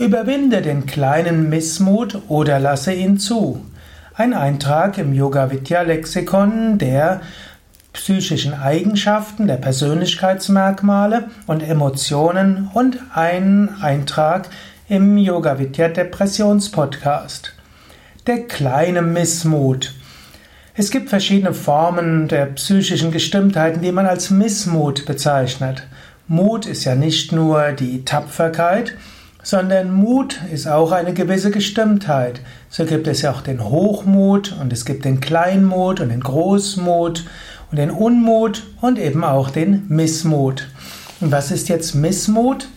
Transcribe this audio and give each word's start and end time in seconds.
Überwinde 0.00 0.62
den 0.62 0.86
kleinen 0.86 1.50
Missmut 1.50 2.22
oder 2.28 2.58
lasse 2.58 2.94
ihn 2.94 3.18
zu. 3.18 3.66
Ein 4.14 4.32
Eintrag 4.32 4.96
im 4.96 5.12
Yoga 5.12 5.50
Vidya 5.50 5.82
Lexikon 5.82 6.78
der 6.78 7.20
psychischen 7.92 8.54
Eigenschaften, 8.54 9.46
der 9.46 9.56
Persönlichkeitsmerkmale 9.56 11.28
und 11.46 11.62
Emotionen 11.62 12.70
und 12.72 12.96
ein 13.12 13.68
Eintrag 13.82 14.48
im 14.88 15.18
Yoga 15.18 15.58
Vidya 15.58 15.88
Depressions 15.88 16.70
Podcast. 16.70 17.52
Der 18.26 18.44
kleine 18.46 19.02
Missmut. 19.02 19.92
Es 20.74 20.90
gibt 20.90 21.10
verschiedene 21.10 21.52
Formen 21.52 22.26
der 22.26 22.46
psychischen 22.46 23.10
Gestimmtheiten, 23.10 23.82
die 23.82 23.92
man 23.92 24.06
als 24.06 24.30
Missmut 24.30 25.04
bezeichnet. 25.04 25.86
Mut 26.26 26.64
ist 26.64 26.84
ja 26.84 26.94
nicht 26.94 27.32
nur 27.32 27.72
die 27.72 28.06
Tapferkeit, 28.06 28.94
sondern 29.42 29.92
Mut 29.92 30.40
ist 30.52 30.66
auch 30.66 30.92
eine 30.92 31.14
gewisse 31.14 31.50
Gestimmtheit. 31.50 32.40
So 32.68 32.84
gibt 32.84 33.06
es 33.06 33.22
ja 33.22 33.32
auch 33.32 33.40
den 33.40 33.64
Hochmut 33.64 34.54
und 34.60 34.72
es 34.72 34.84
gibt 34.84 35.04
den 35.04 35.20
Kleinmut 35.20 36.00
und 36.00 36.10
den 36.10 36.20
Großmut 36.20 37.24
und 37.70 37.76
den 37.78 37.90
Unmut 37.90 38.64
und 38.80 38.98
eben 38.98 39.24
auch 39.24 39.50
den 39.50 39.84
Missmut. 39.88 40.68
Und 41.20 41.32
was 41.32 41.50
ist 41.50 41.68
jetzt 41.68 41.94
Missmut? 41.94 42.68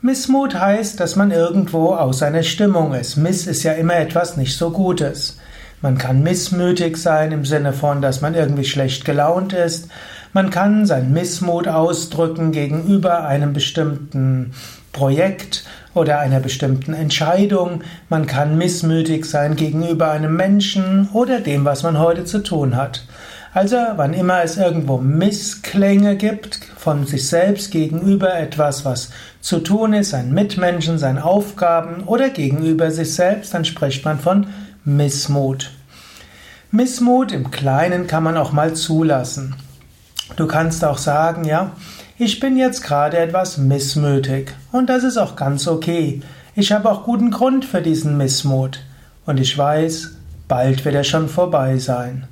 Missmut 0.00 0.54
heißt, 0.54 1.00
dass 1.00 1.16
man 1.16 1.32
irgendwo 1.32 1.94
aus 1.94 2.18
seiner 2.18 2.44
Stimmung 2.44 2.94
ist. 2.94 3.16
Miss 3.16 3.46
ist 3.46 3.64
ja 3.64 3.72
immer 3.72 3.96
etwas 3.96 4.36
nicht 4.36 4.56
so 4.56 4.70
Gutes. 4.70 5.38
Man 5.80 5.98
kann 5.98 6.22
missmütig 6.22 6.96
sein 6.96 7.32
im 7.32 7.44
Sinne 7.44 7.72
von, 7.72 8.00
dass 8.00 8.20
man 8.20 8.34
irgendwie 8.34 8.64
schlecht 8.64 9.04
gelaunt 9.04 9.52
ist. 9.52 9.88
Man 10.32 10.50
kann 10.50 10.84
sein 10.86 11.12
Missmut 11.12 11.68
ausdrücken 11.68 12.52
gegenüber 12.52 13.26
einem 13.26 13.52
bestimmten 13.52 14.52
Projekt 14.92 15.64
oder 15.94 16.18
einer 16.18 16.40
bestimmten 16.40 16.92
Entscheidung. 16.92 17.82
Man 18.08 18.26
kann 18.26 18.58
missmütig 18.58 19.24
sein 19.24 19.56
gegenüber 19.56 20.10
einem 20.10 20.36
Menschen 20.36 21.08
oder 21.12 21.40
dem, 21.40 21.64
was 21.64 21.82
man 21.82 21.98
heute 21.98 22.24
zu 22.24 22.42
tun 22.42 22.76
hat. 22.76 23.06
Also, 23.54 23.76
wann 23.96 24.12
immer 24.12 24.42
es 24.42 24.58
irgendwo 24.58 24.98
Missklänge 24.98 26.16
gibt 26.16 26.60
von 26.76 27.06
sich 27.06 27.26
selbst 27.28 27.70
gegenüber 27.70 28.38
etwas, 28.38 28.84
was 28.84 29.10
zu 29.40 29.60
tun 29.60 29.94
ist, 29.94 30.10
seinen 30.10 30.34
Mitmenschen, 30.34 30.98
seinen 30.98 31.18
Aufgaben 31.18 32.04
oder 32.04 32.28
gegenüber 32.28 32.90
sich 32.90 33.14
selbst, 33.14 33.54
dann 33.54 33.64
spricht 33.64 34.04
man 34.04 34.18
von 34.18 34.46
Missmut. 34.84 35.70
Missmut 36.70 37.32
im 37.32 37.50
Kleinen 37.50 38.06
kann 38.06 38.22
man 38.22 38.36
auch 38.36 38.52
mal 38.52 38.74
zulassen. 38.74 39.54
Du 40.36 40.46
kannst 40.46 40.84
auch 40.84 40.98
sagen, 40.98 41.44
ja, 41.44 41.72
ich 42.18 42.40
bin 42.40 42.56
jetzt 42.56 42.82
gerade 42.82 43.18
etwas 43.18 43.58
missmütig 43.58 44.54
und 44.72 44.88
das 44.88 45.04
ist 45.04 45.16
auch 45.16 45.36
ganz 45.36 45.66
okay. 45.66 46.20
Ich 46.54 46.72
habe 46.72 46.90
auch 46.90 47.04
guten 47.04 47.30
Grund 47.30 47.64
für 47.64 47.80
diesen 47.80 48.16
Missmut 48.16 48.80
und 49.26 49.38
ich 49.38 49.56
weiß, 49.56 50.16
bald 50.48 50.84
wird 50.84 50.94
er 50.94 51.04
schon 51.04 51.28
vorbei 51.28 51.78
sein. 51.78 52.26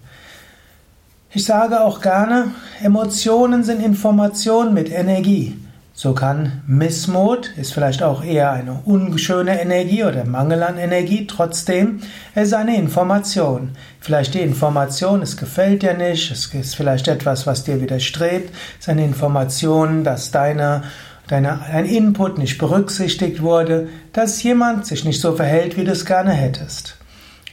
Ich 1.30 1.44
sage 1.44 1.80
auch 1.80 2.00
gerne, 2.00 2.52
Emotionen 2.82 3.62
sind 3.62 3.82
Informationen 3.82 4.74
mit 4.74 4.90
Energie. 4.90 5.56
So 5.98 6.12
kann 6.12 6.60
Missmut, 6.66 7.52
ist 7.56 7.72
vielleicht 7.72 8.02
auch 8.02 8.22
eher 8.22 8.52
eine 8.52 8.82
unschöne 8.84 9.58
Energie 9.58 10.04
oder 10.04 10.26
Mangel 10.26 10.62
an 10.62 10.76
Energie, 10.76 11.26
trotzdem 11.26 12.00
es 12.34 12.48
ist 12.48 12.52
eine 12.52 12.76
Information. 12.76 13.70
Vielleicht 13.98 14.34
die 14.34 14.42
Information, 14.42 15.22
es 15.22 15.38
gefällt 15.38 15.80
dir 15.80 15.94
nicht, 15.94 16.30
es 16.30 16.52
ist 16.52 16.76
vielleicht 16.76 17.08
etwas, 17.08 17.46
was 17.46 17.64
dir 17.64 17.80
widerstrebt, 17.80 18.50
es 18.74 18.80
ist 18.80 18.88
eine 18.90 19.06
Information, 19.06 20.04
dass 20.04 20.30
deine, 20.30 20.82
deine, 21.28 21.62
ein 21.62 21.86
Input 21.86 22.36
nicht 22.36 22.58
berücksichtigt 22.58 23.40
wurde, 23.40 23.88
dass 24.12 24.42
jemand 24.42 24.84
sich 24.84 25.06
nicht 25.06 25.22
so 25.22 25.34
verhält, 25.34 25.78
wie 25.78 25.84
du 25.84 25.92
es 25.92 26.04
gerne 26.04 26.32
hättest. 26.32 26.98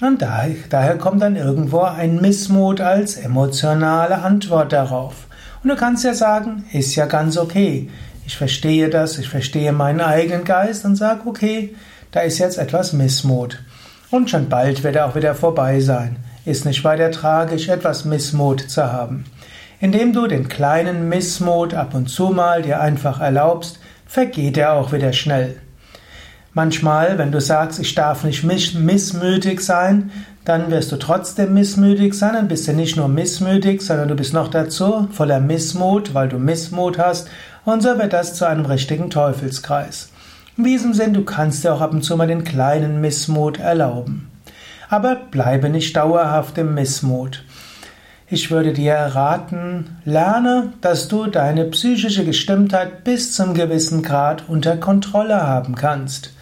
Und 0.02 0.22
daher, 0.22 0.54
daher 0.70 0.98
kommt 0.98 1.22
dann 1.22 1.38
irgendwo 1.38 1.80
ein 1.80 2.20
Missmut 2.20 2.82
als 2.82 3.16
emotionale 3.16 4.18
Antwort 4.18 4.74
darauf. 4.74 5.28
Und 5.64 5.70
du 5.70 5.78
kannst 5.78 6.04
ja 6.04 6.14
sagen, 6.14 6.66
ist 6.74 6.94
ja 6.96 7.06
ganz 7.06 7.38
okay. 7.38 7.90
Ich 8.26 8.38
verstehe 8.38 8.90
das, 8.90 9.18
ich 9.18 9.30
verstehe 9.30 9.74
meinen 9.74 10.02
eigenen 10.02 10.44
Geist 10.44 10.86
und 10.86 10.96
sage, 10.96 11.22
okay, 11.26 11.76
da 12.12 12.22
ist 12.22 12.40
jetzt 12.40 12.58
etwas 12.58 12.94
Missmut. 12.94 13.60
Und 14.12 14.30
schon 14.30 14.50
bald 14.50 14.84
wird 14.84 14.96
er 14.96 15.08
auch 15.08 15.16
wieder 15.16 15.36
vorbei 15.36 15.80
sein. 15.80 16.18
Ist 16.46 16.66
nicht 16.66 16.84
weiter 16.84 17.12
tragisch, 17.12 17.70
etwas 17.70 18.06
Missmut 18.06 18.62
zu 18.70 18.92
haben. 18.92 19.26
Indem 19.80 20.14
du 20.14 20.28
den 20.28 20.48
kleinen 20.48 21.10
Missmut 21.10 21.74
ab 21.74 21.94
und 21.94 22.08
zu 22.08 22.30
mal 22.30 22.62
dir 22.62 22.80
einfach 22.80 23.20
erlaubst, 23.20 23.80
vergeht 24.06 24.58
er 24.58 24.74
auch 24.74 24.94
wieder 24.94 25.12
schnell. 25.14 25.58
Manchmal, 26.54 27.18
wenn 27.18 27.32
du 27.32 27.42
sagst, 27.42 27.80
ich 27.80 27.96
darf 27.96 28.24
nicht 28.24 28.44
missmütig 28.44 29.60
sein, 29.60 30.12
dann 30.46 30.70
wirst 30.70 30.92
du 30.92 30.98
trotzdem 30.98 31.56
missmütig 31.56 32.14
sein, 32.14 32.34
dann 32.34 32.48
bist 32.48 32.68
du 32.68 32.74
nicht 32.74 32.96
nur 32.96 33.08
missmütig, 33.08 33.82
sondern 33.82 34.10
du 34.10 34.16
bist 34.16 34.34
noch 34.34 34.50
dazu 34.50 35.08
voller 35.12 35.40
Missmut, 35.40 36.14
weil 36.14 36.30
du 36.30 36.38
Missmut 36.38 37.00
hast, 37.00 37.28
und 37.66 37.82
so 37.82 37.98
wird 37.98 38.14
das 38.14 38.36
zu 38.36 38.48
einem 38.48 38.66
richtigen 38.66 39.10
Teufelskreis. 39.10 40.10
In 40.58 40.66
diesem 40.66 40.94
Sinn, 40.94 41.14
du 41.14 41.24
kannst 41.24 41.64
dir 41.64 41.74
auch 41.74 41.82
ab 41.82 41.94
und 41.94 42.04
zu 42.04 42.16
mal 42.16 42.28
den 42.28 42.44
kleinen 42.44 43.02
Missmut 43.02 43.60
erlauben. 43.60 44.30
Aber 44.90 45.16
bleibe 45.16 45.70
nicht 45.70 45.96
dauerhaft 45.96 46.58
im 46.60 46.76
Missmut. 46.76 47.44
Ich 48.30 48.52
würde 48.52 48.74
dir 48.74 48.96
raten, 48.96 49.98
lerne, 50.06 50.74
dass 50.82 51.08
du 51.08 51.28
deine 51.28 51.66
psychische 51.66 52.26
Gestimmtheit 52.26 53.04
bis 53.04 53.36
zum 53.36 53.54
gewissen 53.54 54.02
Grad 54.02 54.44
unter 54.48 54.78
Kontrolle 54.78 55.42
haben 55.42 55.76
kannst. 55.76 56.34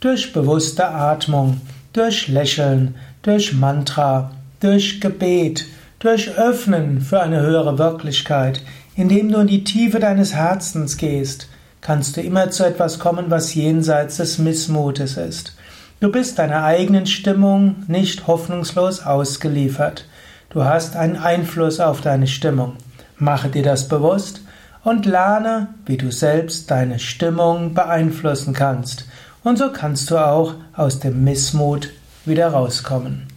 Durch 0.00 0.32
bewusste 0.32 0.88
Atmung, 0.88 1.60
durch 1.92 2.28
Lächeln, 2.28 2.94
durch 3.22 3.52
Mantra, 3.52 4.30
durch 4.60 5.00
Gebet, 5.00 5.66
durch 5.98 6.36
Öffnen 6.36 7.00
für 7.00 7.20
eine 7.20 7.40
höhere 7.40 7.78
Wirklichkeit, 7.78 8.62
indem 8.96 9.30
du 9.30 9.38
in 9.40 9.46
die 9.46 9.64
Tiefe 9.64 10.00
deines 10.00 10.34
Herzens 10.34 10.96
gehst, 10.96 11.48
kannst 11.82 12.16
du 12.16 12.22
immer 12.22 12.50
zu 12.50 12.64
etwas 12.64 12.98
kommen, 12.98 13.26
was 13.28 13.54
jenseits 13.54 14.16
des 14.16 14.38
Missmutes 14.38 15.16
ist. 15.16 15.54
Du 16.00 16.10
bist 16.10 16.38
deiner 16.38 16.64
eigenen 16.64 17.06
Stimmung 17.06 17.76
nicht 17.86 18.26
hoffnungslos 18.26 19.04
ausgeliefert. 19.04 20.06
Du 20.50 20.64
hast 20.64 20.96
einen 20.96 21.16
Einfluss 21.16 21.78
auf 21.78 22.00
deine 22.00 22.26
Stimmung. 22.26 22.74
Mache 23.18 23.48
dir 23.48 23.62
das 23.62 23.88
bewusst 23.88 24.40
und 24.82 25.06
lerne, 25.06 25.68
wie 25.84 25.96
du 25.96 26.10
selbst 26.10 26.70
deine 26.70 26.98
Stimmung 26.98 27.74
beeinflussen 27.74 28.52
kannst. 28.52 29.06
Und 29.42 29.58
so 29.58 29.70
kannst 29.72 30.10
du 30.10 30.18
auch 30.18 30.54
aus 30.74 31.00
dem 31.00 31.22
Missmut 31.22 31.90
wieder 32.24 32.48
rauskommen. 32.48 33.28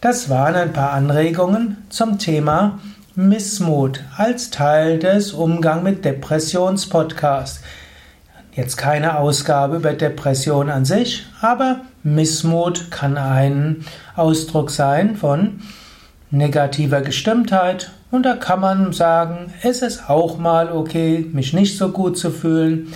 Das 0.00 0.30
waren 0.30 0.54
ein 0.54 0.72
paar 0.72 0.92
Anregungen 0.92 1.76
zum 1.90 2.18
Thema 2.18 2.78
Missmut 3.16 4.04
als 4.16 4.50
Teil 4.50 5.00
des 5.00 5.32
Umgang 5.32 5.82
mit 5.82 6.04
Depressions 6.04 6.88
Podcast. 6.88 7.60
Jetzt 8.52 8.76
keine 8.76 9.18
Ausgabe 9.18 9.76
über 9.76 9.94
Depression 9.94 10.70
an 10.70 10.84
sich, 10.84 11.26
aber 11.40 11.80
Missmut 12.04 12.92
kann 12.92 13.18
ein 13.18 13.84
Ausdruck 14.14 14.70
sein 14.70 15.16
von 15.16 15.60
negativer 16.30 17.00
Gestimmtheit 17.00 17.90
und 18.12 18.22
da 18.22 18.36
kann 18.36 18.60
man 18.60 18.92
sagen, 18.92 19.52
es 19.62 19.82
ist 19.82 20.08
auch 20.08 20.38
mal 20.38 20.70
okay, 20.70 21.26
mich 21.32 21.52
nicht 21.52 21.76
so 21.76 21.90
gut 21.90 22.16
zu 22.16 22.30
fühlen, 22.30 22.92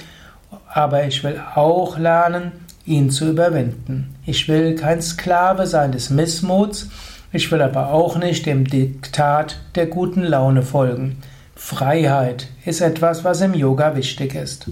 aber 0.73 1.05
ich 1.07 1.25
will 1.25 1.43
auch 1.57 1.99
lernen, 1.99 2.53
ihn 2.87 3.11
zu 3.11 3.31
überwinden. 3.31 4.15
Ich 4.27 4.47
will 4.47 4.77
kein 4.77 5.03
Sklave 5.03 5.67
sein 5.67 5.91
des 5.91 6.11
Missmuts, 6.11 6.89
ich 7.35 7.51
will 7.51 7.61
aber 7.61 7.93
auch 7.93 8.17
nicht 8.17 8.47
dem 8.47 8.65
Diktat 8.65 9.57
der 9.75 9.87
guten 9.87 10.23
Laune 10.23 10.63
folgen. 10.63 11.17
Freiheit 11.57 12.47
ist 12.65 12.81
etwas, 12.81 13.25
was 13.25 13.41
im 13.41 13.55
Yoga 13.55 13.97
wichtig 13.97 14.37
ist. 14.37 14.71